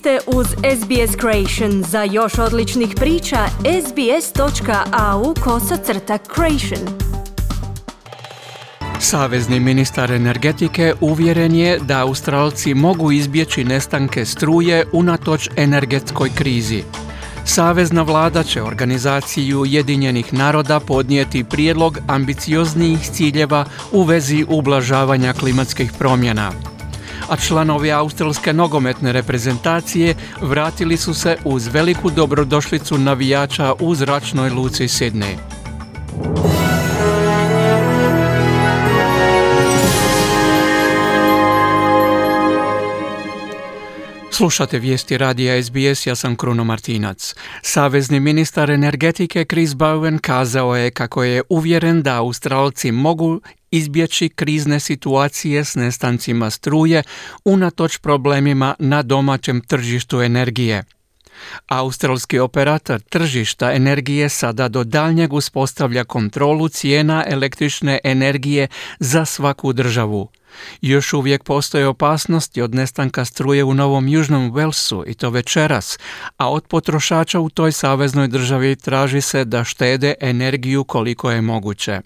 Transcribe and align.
ste 0.00 0.18
uz 0.26 0.46
SBS 0.46 1.16
Creation. 1.20 1.82
Za 1.82 2.02
još 2.02 2.38
odličnih 2.38 2.94
priča, 2.96 3.46
sbs.au 3.86 5.34
kosacrta 5.44 6.18
creation. 6.34 6.88
Savezni 8.98 9.60
ministar 9.60 10.12
energetike 10.12 10.94
uvjeren 11.00 11.54
je 11.54 11.78
da 11.78 12.00
Australci 12.00 12.74
mogu 12.74 13.12
izbjeći 13.12 13.64
nestanke 13.64 14.24
struje 14.24 14.86
unatoč 14.92 15.48
energetskoj 15.56 16.30
krizi. 16.34 16.82
Savezna 17.44 18.02
vlada 18.02 18.42
će 18.42 18.62
organizaciju 18.62 19.60
Ujedinjenih 19.60 20.34
naroda 20.34 20.80
podnijeti 20.80 21.44
prijedlog 21.44 21.98
ambicioznijih 22.08 23.00
ciljeva 23.12 23.64
u 23.92 24.02
vezi 24.02 24.44
ublažavanja 24.48 25.32
klimatskih 25.32 25.92
promjena 25.98 26.69
a 27.30 27.36
članovi 27.36 27.92
australske 27.92 28.52
nogometne 28.52 29.12
reprezentacije 29.12 30.14
vratili 30.40 30.96
su 30.96 31.14
se 31.14 31.36
uz 31.44 31.66
veliku 31.66 32.10
dobrodošlicu 32.10 32.98
navijača 32.98 33.74
u 33.80 33.94
zračnoj 33.94 34.50
luci 34.50 34.84
Sydney. 34.84 35.36
Slušate 44.32 44.78
vijesti 44.78 45.18
radija 45.18 45.62
SBS, 45.62 46.06
ja 46.06 46.14
sam 46.14 46.36
Kruno 46.36 46.64
Martinac. 46.64 47.34
Savezni 47.62 48.20
ministar 48.20 48.70
energetike 48.70 49.44
Chris 49.44 49.70
Bowen 49.70 50.18
kazao 50.18 50.76
je 50.76 50.90
kako 50.90 51.24
je 51.24 51.42
uvjeren 51.48 52.02
da 52.02 52.16
Australci 52.16 52.92
mogu 52.92 53.40
izbjeći 53.70 54.28
krizne 54.28 54.80
situacije 54.80 55.64
s 55.64 55.74
nestancima 55.74 56.50
struje 56.50 57.02
unatoč 57.44 57.98
problemima 57.98 58.74
na 58.78 59.02
domaćem 59.02 59.60
tržištu 59.60 60.20
energije. 60.20 60.84
Australski 61.68 62.38
operator 62.38 63.00
tržišta 63.00 63.72
energije 63.72 64.28
sada 64.28 64.68
do 64.68 64.84
daljnjeg 64.84 65.32
uspostavlja 65.32 66.04
kontrolu 66.04 66.68
cijena 66.68 67.24
električne 67.26 67.98
energije 68.04 68.68
za 68.98 69.24
svaku 69.24 69.72
državu. 69.72 70.28
Još 70.80 71.12
uvijek 71.12 71.44
postoje 71.44 71.86
opasnosti 71.86 72.62
od 72.62 72.74
nestanka 72.74 73.24
struje 73.24 73.64
u 73.64 73.74
Novom 73.74 74.08
Južnom 74.08 74.54
Velsu 74.54 75.04
i 75.06 75.14
to 75.14 75.30
večeras, 75.30 75.98
a 76.36 76.50
od 76.50 76.66
potrošača 76.66 77.40
u 77.40 77.50
toj 77.50 77.72
saveznoj 77.72 78.28
državi 78.28 78.76
traži 78.76 79.20
se 79.20 79.44
da 79.44 79.64
štede 79.64 80.14
energiju 80.20 80.84
koliko 80.84 81.30
je 81.30 81.40
moguće. 81.40 82.00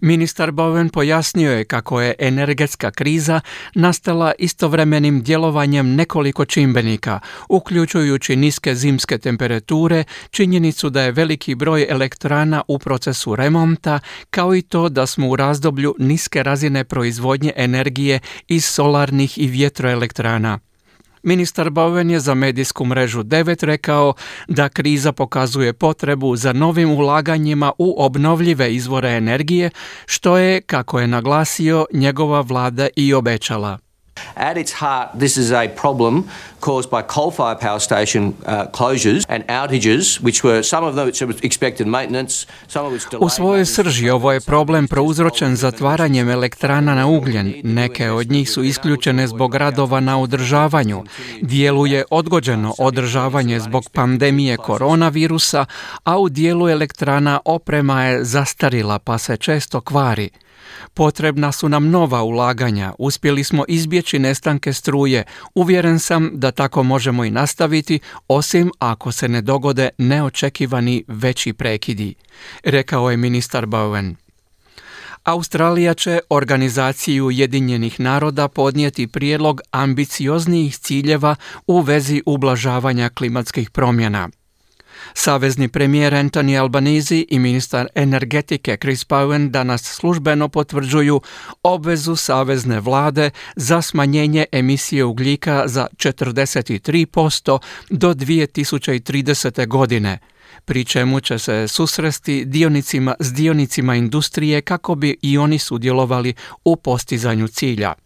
Ministar 0.00 0.50
Bowen 0.50 0.88
pojasnio 0.88 1.52
je 1.52 1.64
kako 1.64 2.00
je 2.00 2.14
energetska 2.18 2.90
kriza 2.90 3.40
nastala 3.74 4.32
istovremenim 4.38 5.22
djelovanjem 5.22 5.94
nekoliko 5.94 6.44
čimbenika, 6.44 7.20
uključujući 7.48 8.36
niske 8.36 8.74
zimske 8.74 9.18
temperature, 9.18 10.04
činjenicu 10.30 10.90
da 10.90 11.02
je 11.02 11.12
veliki 11.12 11.54
broj 11.54 11.86
elektrana 11.88 12.62
u 12.68 12.78
procesu 12.78 13.36
remonta, 13.36 13.98
kao 14.30 14.54
i 14.54 14.62
to 14.62 14.88
da 14.88 15.06
smo 15.06 15.28
u 15.28 15.36
razdoblju 15.36 15.94
niske 15.98 16.42
razine 16.42 16.84
proizvodnje 16.84 17.52
energije 17.56 18.20
iz 18.48 18.64
solarnih 18.64 19.38
i 19.38 19.46
vjetroelektrana. 19.46 20.65
Ministar 21.26 21.70
Bowen 21.70 22.10
je 22.10 22.20
za 22.20 22.34
medijsku 22.34 22.84
mrežu 22.84 23.22
9 23.22 23.64
rekao 23.64 24.14
da 24.48 24.68
kriza 24.68 25.12
pokazuje 25.12 25.72
potrebu 25.72 26.36
za 26.36 26.52
novim 26.52 26.90
ulaganjima 26.90 27.72
u 27.78 28.04
obnovljive 28.04 28.74
izvore 28.74 29.10
energije, 29.10 29.70
što 30.06 30.38
je, 30.38 30.60
kako 30.60 31.00
je 31.00 31.06
naglasio, 31.06 31.86
njegova 31.92 32.40
vlada 32.40 32.88
i 32.96 33.14
obećala. 33.14 33.85
At 34.34 34.56
its 34.56 34.72
heart, 34.72 35.08
this 35.18 35.36
is 35.36 35.52
a 35.52 35.68
problem 35.80 36.24
caused 36.60 36.90
by 36.90 37.02
coal-fired 37.02 37.60
power 37.60 37.80
station 37.80 38.32
uh, 38.46 38.66
closures 38.72 39.24
and 39.28 39.44
outages, 39.48 40.20
which 40.20 40.44
were 40.44 40.62
some 40.62 40.86
of 40.86 40.94
them 40.94 41.30
expected 41.42 41.86
maintenance, 41.86 42.46
some 42.68 42.86
of 42.86 42.92
which 42.92 43.06
U 43.20 43.28
svojoj 43.28 43.66
srži 43.66 44.10
ovo 44.10 44.32
je 44.32 44.40
problem 44.40 44.88
prouzročen 44.88 45.56
zatvaranjem 45.56 46.30
elektrana 46.30 46.94
na 46.94 47.06
ugljen. 47.06 47.54
Neke 47.64 48.10
od 48.10 48.30
njih 48.30 48.50
su 48.50 48.62
isključene 48.62 49.26
zbog 49.26 49.54
radova 49.54 50.00
na 50.00 50.20
održavanju. 50.20 51.04
Dijelu 51.40 51.86
je 51.86 52.04
odgođeno 52.10 52.74
održavanje 52.78 53.60
zbog 53.60 53.90
pandemije 53.92 54.56
koronavirusa, 54.56 55.64
a 56.04 56.18
u 56.18 56.28
dijelu 56.28 56.68
elektrana 56.68 57.40
oprema 57.44 58.04
je 58.04 58.24
zastarila 58.24 58.98
pa 58.98 59.18
se 59.18 59.36
često 59.36 59.80
kvari. 59.80 60.30
Potrebna 60.94 61.52
su 61.52 61.68
nam 61.68 61.90
nova 61.90 62.22
ulaganja, 62.22 62.92
uspjeli 62.98 63.44
smo 63.44 63.64
izbjeći 63.68 64.18
nestanke 64.18 64.72
struje, 64.72 65.24
uvjeren 65.54 65.98
sam 65.98 66.30
da 66.32 66.50
tako 66.50 66.82
možemo 66.82 67.24
i 67.24 67.30
nastaviti, 67.30 67.98
osim 68.28 68.70
ako 68.78 69.12
se 69.12 69.28
ne 69.28 69.42
dogode 69.42 69.88
neočekivani 69.98 71.04
veći 71.08 71.52
prekidi, 71.52 72.14
rekao 72.64 73.10
je 73.10 73.16
ministar 73.16 73.66
Bowen. 73.66 74.14
Australija 75.24 75.94
će 75.94 76.20
organizaciju 76.30 77.26
Ujedinjenih 77.26 78.00
naroda 78.00 78.48
podnijeti 78.48 79.06
prijedlog 79.06 79.60
ambicioznijih 79.70 80.78
ciljeva 80.78 81.36
u 81.66 81.80
vezi 81.80 82.22
ublažavanja 82.26 83.08
klimatskih 83.08 83.70
promjena. 83.70 84.28
Savezni 85.14 85.68
premijer 85.68 86.14
Anthony 86.14 86.60
Albanese 86.60 87.24
i 87.28 87.38
ministar 87.38 87.86
energetike 87.94 88.76
Chris 88.80 89.06
Bowen 89.08 89.50
danas 89.50 89.82
službeno 89.82 90.48
potvrđuju 90.48 91.20
obvezu 91.62 92.16
savezne 92.16 92.80
vlade 92.80 93.30
za 93.56 93.82
smanjenje 93.82 94.46
emisije 94.52 95.04
ugljika 95.04 95.62
za 95.66 95.86
43% 95.96 97.58
do 97.90 98.14
2030. 98.14 99.66
godine 99.66 100.18
pri 100.64 100.84
čemu 100.84 101.20
će 101.20 101.38
se 101.38 101.68
susresti 101.68 102.44
dionicima 102.44 103.14
s 103.20 103.32
dionicima 103.32 103.94
industrije 103.94 104.60
kako 104.60 104.94
bi 104.94 105.16
i 105.22 105.38
oni 105.38 105.58
sudjelovali 105.58 106.34
u 106.64 106.76
postizanju 106.76 107.48
cilja. 107.48 108.05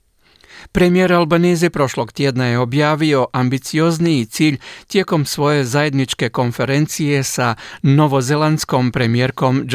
Premijer 0.72 1.12
Albaneze 1.12 1.70
prošlog 1.70 2.12
tjedna 2.12 2.46
je 2.46 2.58
objavio 2.58 3.26
ambiciozniji 3.32 4.26
cilj 4.26 4.58
tijekom 4.86 5.24
svoje 5.26 5.64
zajedničke 5.64 6.28
konferencije 6.28 7.22
sa 7.22 7.54
novozelandskom 7.82 8.92
premijerkom 8.92 9.66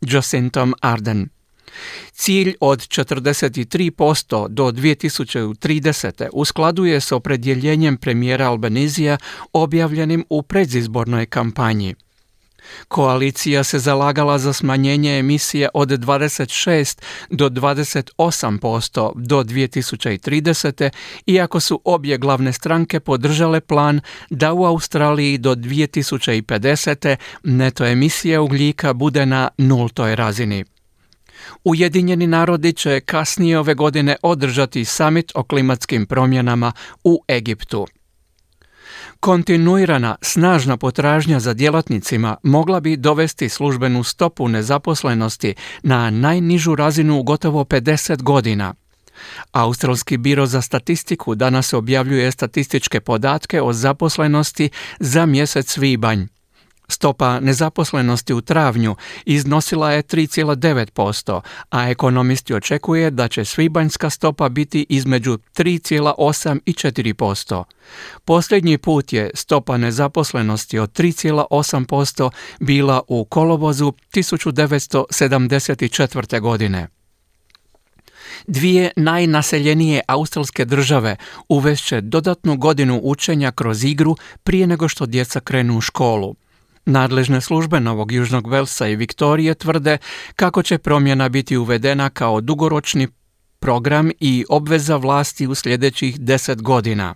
Jacintom, 0.00 0.74
Arden. 0.80 1.28
Cilj 2.12 2.54
od 2.60 2.78
43% 2.78 4.48
do 4.48 4.64
2030. 4.64 6.28
uskladuje 6.32 7.00
s 7.00 7.12
opredjeljenjem 7.12 7.96
premijera 7.96 8.48
Albanizija 8.48 9.16
objavljenim 9.52 10.24
u 10.30 10.42
predizbornoj 10.42 11.26
kampanji. 11.26 11.94
Koalicija 12.88 13.64
se 13.64 13.78
zalagala 13.78 14.38
za 14.38 14.52
smanjenje 14.52 15.18
emisije 15.18 15.68
od 15.74 15.88
26 15.88 17.02
do 17.30 17.48
28% 17.48 19.12
do 19.14 19.42
2030. 19.42 20.90
iako 21.26 21.60
su 21.60 21.80
obje 21.84 22.18
glavne 22.18 22.52
stranke 22.52 23.00
podržale 23.00 23.60
plan 23.60 24.00
da 24.30 24.52
u 24.52 24.64
Australiji 24.64 25.38
do 25.38 25.54
2050. 25.54 27.16
neto 27.42 27.86
emisija 27.86 28.42
ugljika 28.42 28.92
bude 28.92 29.26
na 29.26 29.48
nultoj 29.58 30.16
razini. 30.16 30.64
Ujedinjeni 31.64 32.26
narodi 32.26 32.72
će 32.72 33.00
kasnije 33.00 33.58
ove 33.58 33.74
godine 33.74 34.16
održati 34.22 34.84
summit 34.84 35.32
o 35.34 35.42
klimatskim 35.42 36.06
promjenama 36.06 36.72
u 37.04 37.22
Egiptu. 37.28 37.86
Kontinuirana, 39.24 40.16
snažna 40.22 40.76
potražnja 40.76 41.40
za 41.40 41.54
djelatnicima 41.54 42.36
mogla 42.42 42.80
bi 42.80 42.96
dovesti 42.96 43.48
službenu 43.48 44.04
stopu 44.04 44.48
nezaposlenosti 44.48 45.54
na 45.82 46.10
najnižu 46.10 46.74
razinu 46.74 47.18
u 47.18 47.22
gotovo 47.22 47.64
50 47.64 48.22
godina. 48.22 48.74
Australski 49.52 50.16
biro 50.16 50.46
za 50.46 50.62
statistiku 50.62 51.34
danas 51.34 51.72
objavljuje 51.72 52.30
statističke 52.30 53.00
podatke 53.00 53.62
o 53.62 53.72
zaposlenosti 53.72 54.70
za 55.00 55.26
mjesec 55.26 55.72
svibanj. 55.72 56.26
Stopa 56.88 57.40
nezaposlenosti 57.40 58.34
u 58.34 58.40
travnju 58.40 58.96
iznosila 59.24 59.92
je 59.92 60.02
3,9%, 60.02 61.40
a 61.70 61.90
ekonomisti 61.90 62.54
očekuje 62.54 63.10
da 63.10 63.28
će 63.28 63.44
svibanjska 63.44 64.10
stopa 64.10 64.48
biti 64.48 64.86
između 64.88 65.38
3,8 65.56 66.60
i 66.66 66.72
4%. 66.72 67.64
Posljednji 68.24 68.78
put 68.78 69.12
je 69.12 69.30
stopa 69.34 69.76
nezaposlenosti 69.76 70.78
od 70.78 70.92
3,8% 70.92 72.30
bila 72.60 73.00
u 73.08 73.24
kolovozu 73.24 73.92
1974. 74.14 76.40
godine. 76.40 76.88
Dvije 78.46 78.90
najnaseljenije 78.96 80.00
australske 80.08 80.64
države 80.64 81.16
uvešće 81.48 82.00
dodatnu 82.00 82.56
godinu 82.56 83.00
učenja 83.02 83.52
kroz 83.52 83.84
igru 83.84 84.16
prije 84.42 84.66
nego 84.66 84.88
što 84.88 85.06
djeca 85.06 85.40
krenu 85.40 85.78
u 85.78 85.80
školu. 85.80 86.34
Nadležne 86.86 87.40
službe 87.40 87.80
Novog 87.80 88.12
Južnog 88.12 88.50
Velsa 88.50 88.88
i 88.88 88.96
Viktorije 88.96 89.54
tvrde 89.54 89.98
kako 90.36 90.62
će 90.62 90.78
promjena 90.78 91.28
biti 91.28 91.56
uvedena 91.56 92.10
kao 92.10 92.40
dugoročni 92.40 93.08
program 93.58 94.10
i 94.20 94.44
obveza 94.48 94.96
vlasti 94.96 95.46
u 95.46 95.54
sljedećih 95.54 96.20
deset 96.20 96.62
godina. 96.62 97.14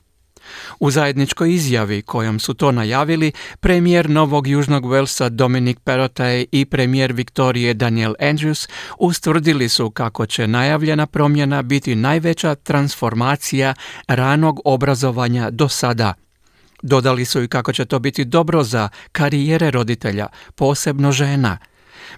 U 0.80 0.90
zajedničkoj 0.90 1.54
izjavi 1.54 2.02
kojom 2.02 2.40
su 2.40 2.54
to 2.54 2.72
najavili, 2.72 3.32
premijer 3.60 4.10
Novog 4.10 4.46
Južnog 4.46 4.90
Velsa 4.90 5.28
Dominik 5.28 5.80
Perotej 5.80 6.46
i 6.52 6.64
premijer 6.64 7.12
Viktorije 7.12 7.74
Daniel 7.74 8.14
Andrews 8.20 8.68
ustvrdili 8.98 9.68
su 9.68 9.90
kako 9.90 10.26
će 10.26 10.46
najavljena 10.46 11.06
promjena 11.06 11.62
biti 11.62 11.94
najveća 11.94 12.54
transformacija 12.54 13.74
ranog 14.06 14.60
obrazovanja 14.64 15.50
do 15.50 15.68
sada. 15.68 16.14
Dodali 16.82 17.25
su 17.25 17.42
i 17.42 17.48
kako 17.48 17.72
će 17.72 17.84
to 17.84 17.98
biti 17.98 18.25
dobro 18.25 18.62
za 18.62 18.88
karijere 19.12 19.70
roditelja, 19.70 20.26
posebno 20.54 21.12
žena– 21.12 21.58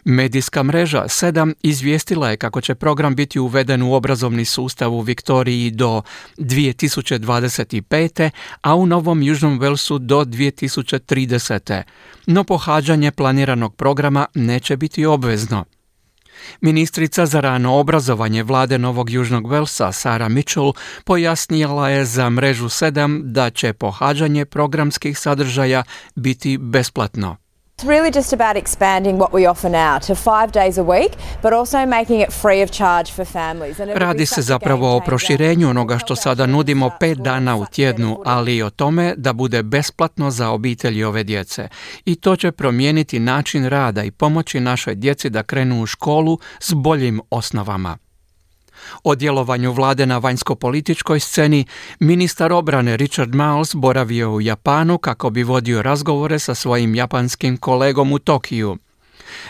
Medijska 0.04 0.62
mreža 0.62 1.04
7 1.04 1.54
izvijestila 1.62 2.30
je 2.30 2.36
kako 2.36 2.60
će 2.60 2.74
program 2.74 3.14
biti 3.14 3.38
uveden 3.38 3.82
u 3.82 3.94
obrazovni 3.94 4.44
sustav 4.44 4.94
u 4.94 5.00
Viktoriji 5.00 5.70
do 5.70 6.02
2025. 6.38 8.30
a 8.60 8.74
u 8.74 8.86
Novom 8.86 9.22
Južnom 9.22 9.58
Velsu 9.58 9.98
do 9.98 10.24
2030. 10.24 11.82
No 12.26 12.44
pohađanje 12.44 13.10
planiranog 13.10 13.76
programa 13.76 14.26
neće 14.34 14.76
biti 14.76 15.06
obvezno. 15.06 15.64
Ministrica 16.60 17.26
za 17.26 17.40
rano 17.40 17.74
obrazovanje 17.74 18.42
vlade 18.42 18.78
Novog 18.78 19.10
Južnog 19.10 19.50
Velsa 19.50 19.92
Sara 19.92 20.28
Mitchell 20.28 20.72
pojasnila 21.04 21.88
je 21.88 22.04
za 22.04 22.30
mrežu 22.30 22.68
7 22.68 23.22
da 23.22 23.50
će 23.50 23.72
pohađanje 23.72 24.44
programskih 24.44 25.18
sadržaja 25.18 25.82
biti 26.14 26.58
besplatno. 26.58 27.36
It's 27.80 27.88
really 27.88 28.12
just 28.12 28.32
about 28.32 28.56
expanding 28.56 29.18
what 29.18 29.32
we 29.32 29.48
offer 29.48 29.70
now 29.70 29.98
to 29.98 30.14
five 30.14 30.52
days 30.52 30.78
a 30.78 30.82
week, 30.82 31.12
but 31.42 31.52
also 31.52 31.86
making 31.86 32.20
it 32.20 32.32
free 32.32 32.62
of 32.62 32.70
charge 32.70 33.12
for 33.12 33.24
families. 33.24 33.78
Radi 33.78 34.26
se 34.26 34.42
zapravo 34.42 34.96
o 34.96 35.00
proširenju 35.00 35.68
onoga 35.68 35.98
što 35.98 36.16
sada 36.16 36.46
nudimo 36.46 36.90
pet 37.00 37.18
dana 37.18 37.56
u 37.56 37.66
tjednu, 37.66 38.22
ali 38.24 38.56
i 38.56 38.62
o 38.62 38.70
tome 38.70 39.14
da 39.16 39.32
bude 39.32 39.62
besplatno 39.62 40.30
za 40.30 40.50
obitelji 40.50 41.04
ove 41.04 41.24
djece. 41.24 41.68
I 42.04 42.14
to 42.14 42.36
će 42.36 42.52
promijeniti 42.52 43.18
način 43.18 43.64
rada 43.68 44.02
i 44.04 44.10
pomoći 44.10 44.60
našoj 44.60 44.94
djeci 44.94 45.30
da 45.30 45.42
krenu 45.42 45.82
u 45.82 45.86
školu 45.86 46.38
s 46.60 46.72
boljim 46.72 47.20
osnovama. 47.30 47.98
O 49.04 49.14
djelovanju 49.14 49.72
vlade 49.72 50.06
na 50.06 50.18
vanjsko-političkoj 50.18 51.20
sceni 51.20 51.64
ministar 52.00 52.52
obrane 52.52 52.96
Richard 52.96 53.34
Miles 53.34 53.74
boravio 53.74 54.32
u 54.32 54.40
Japanu 54.40 54.98
kako 54.98 55.30
bi 55.30 55.42
vodio 55.42 55.82
razgovore 55.82 56.38
sa 56.38 56.54
svojim 56.54 56.94
japanskim 56.94 57.56
kolegom 57.56 58.12
u 58.12 58.18
Tokiju. 58.18 58.76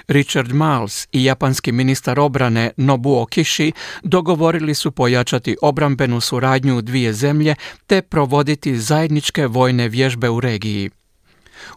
Richard 0.08 0.52
Miles 0.52 1.08
i 1.12 1.24
japanski 1.24 1.72
ministar 1.72 2.20
obrane 2.20 2.70
Nobuo 2.76 3.26
Kishi 3.26 3.72
dogovorili 4.02 4.74
su 4.74 4.90
pojačati 4.90 5.56
obrambenu 5.62 6.20
suradnju 6.20 6.78
u 6.78 6.82
dvije 6.82 7.12
zemlje 7.12 7.54
te 7.86 8.02
provoditi 8.02 8.78
zajedničke 8.78 9.46
vojne 9.46 9.88
vježbe 9.88 10.28
u 10.28 10.40
regiji. 10.40 10.90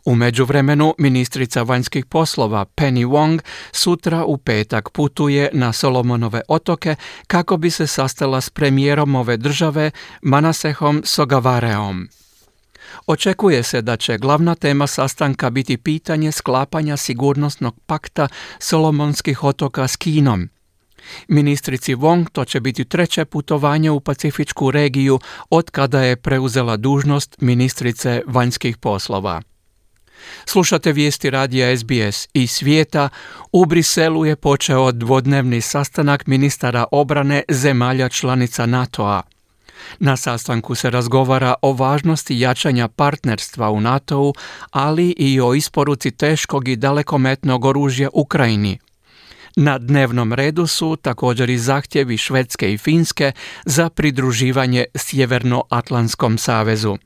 U 0.06 0.16
međuvremenu 0.16 0.94
ministrica 0.98 1.64
vanjskih 1.64 2.06
poslova 2.06 2.66
Penny 2.66 3.08
Wong 3.08 3.40
sutra 3.72 4.26
u 4.26 4.38
petak 4.38 4.90
putuje 4.90 5.50
na 5.54 5.74
Solomonove 5.74 6.42
otoke 6.48 6.96
kako 7.28 7.58
bi 7.58 7.70
se 7.70 7.88
sastala 7.88 8.42
s 8.42 8.50
premijerom 8.50 9.16
ove 9.16 9.38
države 9.38 9.92
Manasehom 10.22 11.02
Sogavareom. 11.06 12.10
Očekuje 13.08 13.64
se 13.64 13.82
da 13.82 13.98
će 13.98 14.18
glavna 14.18 14.56
tema 14.56 14.88
sastanka 14.88 15.50
biti 15.50 15.78
pitanje 15.78 16.32
sklapanja 16.32 16.98
sigurnosnog 16.98 17.80
pakta 17.86 18.28
Solomonskih 18.60 19.44
otoka 19.44 19.88
s 19.88 19.96
Kinom. 19.96 20.50
Ministrici 21.28 21.96
Wong 21.96 22.30
to 22.32 22.46
će 22.46 22.60
biti 22.60 22.86
treće 22.86 23.26
putovanje 23.26 23.92
u 23.92 24.00
Pacifičku 24.00 24.72
regiju 24.72 25.20
od 25.50 25.70
kada 25.72 26.02
je 26.02 26.16
preuzela 26.16 26.78
dužnost 26.78 27.42
ministrice 27.42 28.22
vanjskih 28.28 28.78
poslova. 28.78 29.42
Slušate 30.46 30.92
vijesti 30.92 31.30
radija 31.30 31.78
SBS 31.78 32.28
i 32.34 32.48
svijeta. 32.48 33.10
U 33.52 33.66
Briselu 33.66 34.26
je 34.26 34.36
počeo 34.36 34.92
dvodnevni 34.92 35.62
sastanak 35.62 36.28
ministara 36.28 36.86
obrane 36.92 37.44
zemalja 37.50 38.10
članica 38.10 38.66
NATO-a. 38.66 39.22
Na 40.00 40.18
sastanku 40.18 40.76
se 40.76 40.90
razgovara 40.90 41.54
o 41.62 41.74
važnosti 41.74 42.40
jačanja 42.40 42.88
partnerstva 42.88 43.70
u 43.70 43.82
NATO-u, 43.82 44.34
ali 44.72 45.10
i 45.10 45.42
o 45.42 45.54
isporuci 45.54 46.12
teškog 46.12 46.68
i 46.68 46.76
dalekometnog 46.76 47.66
oružja 47.66 48.10
Ukrajini. 48.14 48.80
Na 49.56 49.78
dnevnom 49.78 50.34
redu 50.34 50.68
su 50.68 50.96
također 50.96 51.50
i 51.50 51.58
zahtjevi 51.58 52.18
Švedske 52.18 52.74
i 52.74 52.78
Finske 52.78 53.32
za 53.66 53.90
pridruživanje 53.90 54.86
Sjevernoatlantskom 54.96 56.38
savezu. 56.38 56.98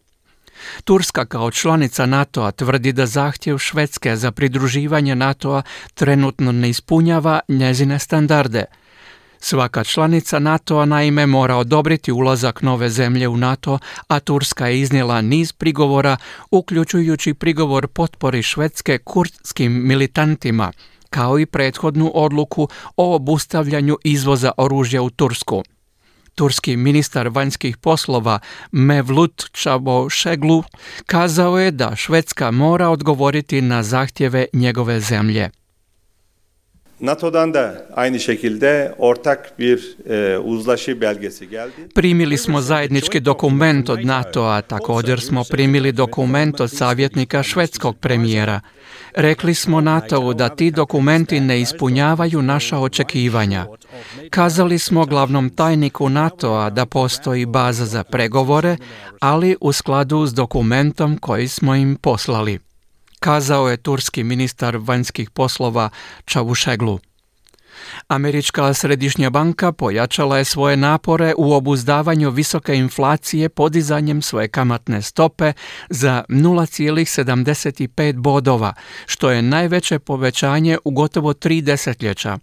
Turska 0.83 1.25
kao 1.25 1.51
članica 1.51 2.06
NATO-a 2.06 2.51
tvrdi 2.51 2.92
da 2.92 3.06
zahtjev 3.06 3.57
Švedske 3.57 4.15
za 4.15 4.31
pridruživanje 4.31 5.15
NATO-a 5.15 5.62
trenutno 5.94 6.51
ne 6.51 6.69
ispunjava 6.69 7.39
njezine 7.48 8.00
standarde. 8.00 8.65
Svaka 9.39 9.83
članica 9.83 10.39
NATO-a 10.39 10.86
naime 10.86 11.25
mora 11.25 11.56
odobriti 11.56 12.12
ulazak 12.12 12.62
nove 12.62 12.89
zemlje 12.89 13.27
u 13.27 13.38
NATO, 13.38 13.80
a 14.07 14.19
Turska 14.19 14.68
je 14.68 14.81
iznijela 14.81 15.21
niz 15.21 15.54
prigovora, 15.54 16.18
uključujući 16.51 17.33
prigovor 17.33 17.88
potpori 17.88 18.44
Švedske 18.44 18.98
kurdskim 18.98 19.88
militantima, 19.88 20.71
kao 21.10 21.39
i 21.39 21.45
prethodnu 21.45 22.12
odluku 22.13 22.69
o 22.98 23.15
obustavljanju 23.15 23.98
izvoza 24.03 24.51
oružja 24.57 25.01
u 25.01 25.10
Tursku. 25.10 25.63
Turski 26.38 26.78
ministar 26.78 27.28
vanjskih 27.28 27.78
poslova 27.78 28.39
Mevlut 28.72 29.50
Čavošeglu 29.51 30.63
kazao 31.06 31.60
je 31.60 31.72
da 31.72 31.95
Švedska 31.95 32.51
mora 32.51 32.89
odgovoriti 32.89 33.62
na 33.62 33.84
zahtjeve 33.84 34.45
njegove 34.54 35.00
zemlje. 35.00 35.50
NATO'dan 36.99 37.53
da 37.53 37.85
aynı 37.95 38.19
şekilde 38.19 38.94
ortak 38.97 39.59
bir 39.59 39.97
e, 40.09 40.38
uzlaşı 40.38 41.01
belgesi 41.01 41.49
geldi. 41.49 41.89
Primili 41.95 42.38
smo 42.38 42.61
zajednički 42.61 43.25
dokument 43.25 43.89
od 43.89 44.05
NATO-a, 44.05 44.61
također 44.61 45.19
smo 45.19 45.44
primili 45.51 45.91
dokument 45.91 46.61
od 46.61 46.71
savjetnika 46.71 47.44
švedskog 47.44 47.97
premijera. 47.97 48.61
Rekli 49.15 49.53
smo 49.53 49.81
NATO-u 49.81 50.33
da 50.33 50.49
ti 50.49 50.71
dokumenti 50.71 51.39
ne 51.39 51.61
ispunjavaju 51.61 52.41
naša 52.41 52.79
očekivanja. 52.79 53.65
Kazali 54.29 54.79
smo 54.79 55.05
glavnom 55.05 55.50
tajniku 55.50 56.09
NATO-a 56.09 56.69
da 56.69 56.85
postoji 56.85 57.45
baza 57.45 57.86
za 57.86 58.03
pregovore, 58.03 58.77
ali 59.19 59.55
u 59.62 59.74
skladu 59.74 60.25
s 60.25 60.33
dokumentom 60.33 61.17
koji 61.17 61.48
smo 61.48 61.75
im 61.75 61.95
poslali 61.95 62.60
kazao 63.27 63.69
je 63.69 63.77
turski 63.77 64.24
ministar 64.24 64.77
vanjskih 64.77 65.29
poslova 65.29 65.89
Čavušeglu. 66.25 67.00
Američka 68.07 68.74
središnja 68.74 69.29
banka 69.29 69.72
pojačala 69.72 70.38
je 70.38 70.46
svoje 70.46 70.77
napore 70.77 71.34
u 71.38 71.53
obuzdavanju 71.53 72.29
visoke 72.29 72.75
inflacije 72.75 73.50
podizanjem 73.50 74.22
svoje 74.22 74.48
kamatne 74.48 75.01
stope 75.01 75.53
za 75.89 76.24
0,75 76.29 78.17
bodova, 78.17 78.74
što 79.05 79.31
je 79.31 79.41
najveće 79.41 80.00
povećanje 80.00 80.77
u 80.84 80.91
gotovo 80.91 81.34
tri 81.34 81.62
desetljeća. 81.62 82.38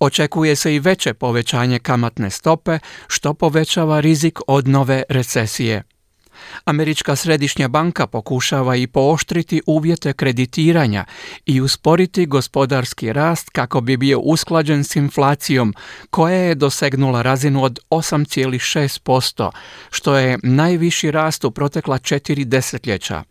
Očekuje 0.00 0.56
se 0.56 0.74
i 0.74 0.78
veće 0.78 1.14
povećanje 1.14 1.78
kamatne 1.78 2.30
stope, 2.30 2.78
što 3.08 3.34
povećava 3.34 4.00
rizik 4.00 4.38
od 4.46 4.68
nove 4.68 5.02
recesije. 5.08 5.95
Američka 6.64 7.16
središnja 7.16 7.68
banka 7.68 8.06
pokušava 8.06 8.76
i 8.76 8.86
pooštriti 8.86 9.62
uvjete 9.66 10.12
kreditiranja 10.12 11.04
i 11.46 11.60
usporiti 11.60 12.26
gospodarski 12.26 13.12
rast 13.12 13.50
kako 13.50 13.80
bi 13.80 13.96
bio 13.96 14.18
usklađen 14.18 14.84
s 14.84 14.96
inflacijom 14.96 15.74
koja 16.10 16.36
je 16.36 16.54
dosegnula 16.54 17.22
razinu 17.22 17.64
od 17.64 17.78
8,6%, 17.90 19.50
što 19.90 20.16
je 20.16 20.38
najviši 20.42 21.10
rast 21.10 21.44
u 21.44 21.50
protekla 21.50 21.98
četiri 21.98 22.44
desetljeća. 22.44 23.22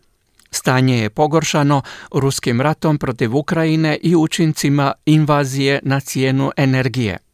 Stanje 0.50 0.98
je 0.98 1.10
pogoršano 1.10 1.82
ruskim 2.12 2.60
ratom 2.60 2.98
protiv 2.98 3.36
Ukrajine 3.36 3.98
i 4.02 4.16
učincima 4.16 4.92
invazije 5.06 5.80
na 5.82 6.00
cijenu 6.00 6.50
energije. 6.56 7.25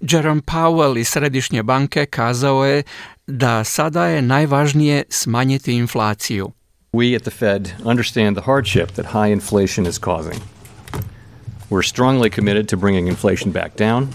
Jerome 0.00 0.40
Powell 0.40 0.98
iz 0.98 1.08
Središnje 1.08 1.62
banke 1.62 2.06
kazao 2.06 2.64
je 2.64 2.82
da 3.26 3.64
sada 3.64 4.06
je 4.06 4.22
najvažnije 4.22 5.04
smanjiti 5.08 5.74
inflaciju. 5.74 6.52
We 6.92 7.16
at 7.16 7.22
the 7.22 7.30
Fed 7.30 7.72
understand 7.84 8.36
the 8.36 8.44
hardship 8.44 8.90
that 8.92 9.06
high 9.06 9.32
inflation 9.32 9.86
is 9.86 9.98
causing. 9.98 10.40
We're 11.70 11.88
strongly 11.88 12.30
committed 12.30 12.68
to 12.68 12.76
bringing 12.76 13.08
inflation 13.08 13.52
back 13.52 13.78
down 13.78 14.08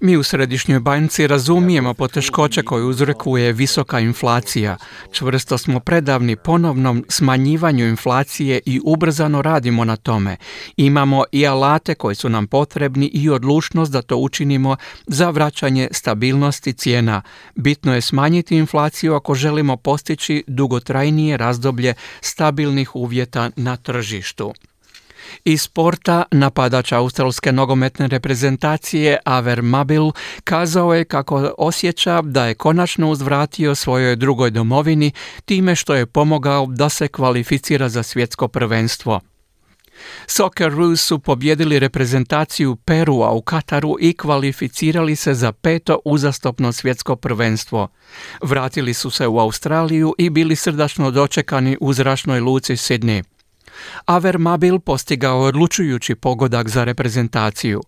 Mi 0.00 0.16
u 0.16 0.22
Središnjoj 0.22 0.80
banci 0.80 1.26
razumijemo 1.26 1.94
poteškoće 1.94 2.62
koje 2.62 2.84
uzrokuje 2.84 3.52
visoka 3.52 4.00
inflacija. 4.00 4.76
Čvrsto 5.12 5.58
smo 5.58 5.80
predavni 5.80 6.36
ponovnom 6.36 7.04
smanjivanju 7.08 7.86
inflacije 7.86 8.60
i 8.66 8.80
ubrzano 8.84 9.42
radimo 9.42 9.84
na 9.84 9.96
tome. 9.96 10.36
Imamo 10.76 11.24
i 11.32 11.46
alate 11.46 11.94
koji 11.94 12.14
su 12.14 12.28
nam 12.28 12.46
potrebni 12.46 13.06
i 13.06 13.30
odlučnost 13.30 13.92
da 13.92 14.02
to 14.02 14.16
učinimo 14.16 14.76
za 15.06 15.30
vraćanje 15.30 15.88
stabilnosti 15.92 16.72
cijena. 16.72 17.22
Bitno 17.54 17.94
je 17.94 18.00
smanjiti 18.00 18.56
inflaciju 18.56 19.14
ako 19.14 19.34
želimo 19.34 19.76
postići 19.76 20.44
dugotrajnije 20.46 21.36
razdoblje 21.36 21.94
stabilnih 22.20 22.96
uvjeta 22.96 23.50
na 23.56 23.76
tržištu. 23.76 24.54
Iz 25.44 25.62
sporta 25.62 26.24
napadač 26.30 26.92
australske 26.92 27.52
nogometne 27.52 28.08
reprezentacije 28.08 29.18
Aver 29.24 29.62
Mabil 29.62 30.10
kazao 30.44 30.94
je 30.94 31.04
kako 31.04 31.54
osjeća 31.58 32.22
da 32.22 32.46
je 32.46 32.54
konačno 32.54 33.10
uzvratio 33.10 33.74
svojoj 33.74 34.16
drugoj 34.16 34.50
domovini 34.50 35.12
time 35.44 35.76
što 35.76 35.94
je 35.94 36.06
pomogao 36.06 36.66
da 36.66 36.88
se 36.88 37.08
kvalificira 37.08 37.88
za 37.88 38.02
svjetsko 38.02 38.48
prvenstvo. 38.48 39.20
Socceroos 40.26 41.00
su 41.00 41.18
pobjedili 41.18 41.78
reprezentaciju 41.78 42.76
Perua 42.76 43.30
u 43.30 43.42
Kataru 43.42 43.96
i 44.00 44.12
kvalificirali 44.12 45.16
se 45.16 45.34
za 45.34 45.52
peto 45.52 45.98
uzastopno 46.04 46.72
svjetsko 46.72 47.16
prvenstvo. 47.16 47.88
Vratili 48.42 48.94
su 48.94 49.10
se 49.10 49.26
u 49.26 49.38
Australiju 49.38 50.14
i 50.18 50.30
bili 50.30 50.56
srdačno 50.56 51.10
dočekani 51.10 51.76
u 51.80 51.92
zračnoj 51.92 52.40
luci 52.40 52.72
Sydney. 52.72 53.33
Aver 54.06 54.38
Mabil 54.38 54.78
postigao 54.78 55.40
odlučujući 55.40 56.14
pogodak 56.14 56.68
za 56.68 56.84
reprezentaciju. 56.84 57.82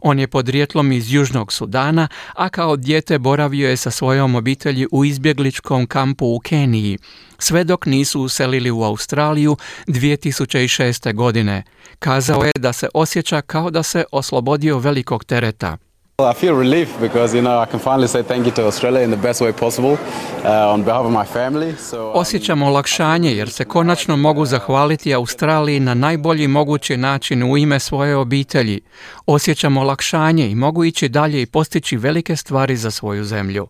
On 0.00 0.18
je 0.18 0.28
podrijetlom 0.28 0.92
iz 0.92 1.12
Južnog 1.12 1.52
Sudana, 1.52 2.08
a 2.34 2.48
kao 2.48 2.76
dijete 2.76 3.18
boravio 3.18 3.68
je 3.68 3.76
sa 3.76 3.90
svojom 3.90 4.34
obitelji 4.34 4.86
u 4.92 5.04
izbjegličkom 5.04 5.86
kampu 5.86 6.26
u 6.26 6.38
Keniji, 6.38 6.98
sve 7.38 7.64
dok 7.64 7.86
nisu 7.86 8.20
uselili 8.20 8.70
u 8.70 8.82
Australiju 8.82 9.56
2006. 9.86 11.14
godine. 11.14 11.62
Kazao 11.98 12.44
je 12.44 12.52
da 12.58 12.72
se 12.72 12.88
osjeća 12.94 13.40
kao 13.40 13.70
da 13.70 13.82
se 13.82 14.04
oslobodio 14.12 14.78
velikog 14.78 15.24
tereta. 15.24 15.78
I 16.20 16.34
feel 16.34 16.54
relief 16.54 16.88
because 17.00 17.32
you 17.36 17.42
know 17.42 17.62
I 17.62 17.66
can 17.70 17.78
finally 17.78 18.08
say 18.08 18.22
thank 18.22 18.46
you 18.46 18.52
to 18.52 18.66
Australia 18.66 19.02
in 19.02 19.10
the 19.10 19.28
best 19.28 19.40
way 19.40 19.52
possible 19.52 19.96
uh, 20.44 20.72
on 20.72 20.82
behalf 20.82 21.06
of 21.06 21.12
my 21.12 21.24
family. 21.24 21.76
So 21.76 22.10
Osjećam 22.14 22.62
olakšanje 22.62 23.32
jer 23.32 23.50
se 23.50 23.64
konačno 23.64 24.16
mogu 24.16 24.44
zahvaliti 24.46 25.14
Australiji 25.14 25.80
na 25.80 25.94
najbolji 25.94 26.48
mogući 26.48 26.96
način 26.96 27.42
u 27.42 27.56
ime 27.56 27.80
svoje 27.80 28.16
obitelji. 28.16 28.80
Osjećam 29.26 29.76
olakšanje 29.76 30.50
i 30.50 30.54
mogu 30.54 30.84
ići 30.84 31.08
dalje 31.08 31.42
i 31.42 31.46
postići 31.46 31.96
velike 31.96 32.36
stvari 32.36 32.76
za 32.76 32.90
svoju 32.90 33.24
zemlju. 33.24 33.68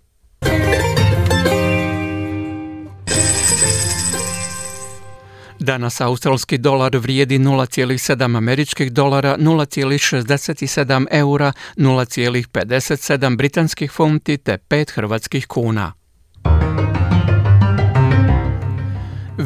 Danas 5.61 6.01
australski 6.01 6.59
dolar 6.59 6.97
vrijedi 6.97 7.39
0,7 7.39 8.37
američkih 8.37 8.93
dolara, 8.93 9.37
0,67 9.37 11.07
eura, 11.11 11.53
0,57 11.77 13.37
britanskih 13.37 13.93
funti 13.93 14.37
te 14.37 14.59
5 14.69 14.93
hrvatskih 14.95 15.47
kuna. 15.47 15.93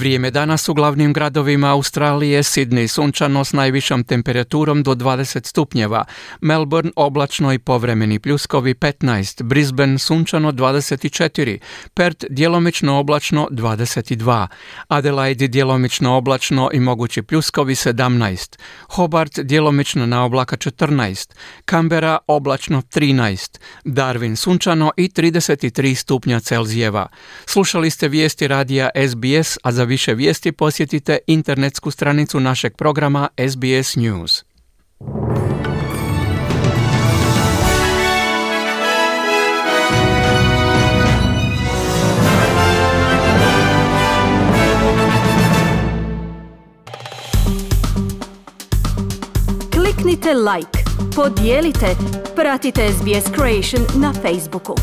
Vrijeme 0.02 0.30
danas 0.30 0.68
u 0.68 0.74
glavnim 0.74 1.12
gradovima 1.12 1.70
Australije, 1.70 2.42
Sydney 2.42 2.86
sunčano 2.86 3.44
s 3.44 3.52
najvišom 3.52 4.04
temperaturom 4.04 4.82
do 4.82 4.94
20 4.94 5.46
stupnjeva, 5.46 6.04
Melbourne 6.40 6.90
oblačno 6.96 7.52
i 7.52 7.58
povremeni 7.58 8.18
pljuskovi 8.18 8.74
15, 8.74 9.42
Brisbane 9.42 9.98
sunčano 9.98 10.52
24, 10.52 11.58
Perth 11.94 12.24
djelomično 12.30 12.98
oblačno 12.98 13.48
22, 13.50 14.46
Adelaide 14.88 15.48
djelomično 15.48 16.16
oblačno 16.16 16.70
i 16.72 16.80
mogući 16.80 17.22
pljuskovi 17.22 17.74
17, 17.74 18.58
Hobart 18.88 19.40
djelomično 19.40 20.06
na 20.06 20.24
oblaka 20.24 20.56
14, 20.56 21.30
Canberra 21.70 22.18
oblačno 22.26 22.82
13, 22.82 23.58
Darwin 23.84 24.36
sunčano 24.36 24.90
i 24.96 25.08
33 25.08 25.94
stupnja 25.94 26.40
Celzijeva. 26.40 27.06
Slušali 27.46 27.90
ste 27.90 28.08
vijesti 28.08 28.48
radija 28.48 28.90
SBS, 28.94 29.58
a 29.62 29.72
za 29.72 29.91
više 29.92 30.14
vijesti 30.14 30.52
posjetite 30.52 31.18
internetsku 31.26 31.90
stranicu 31.90 32.40
našeg 32.40 32.76
programa 32.76 33.28
SBS 33.50 33.96
News. 33.96 34.44
Kliknite 49.72 50.34
like, 50.34 50.78
podijelite, 51.16 51.96
pratite 52.36 52.88
SBS 52.92 53.24
Creation 53.34 54.02
na 54.02 54.12
Facebooku. 54.22 54.74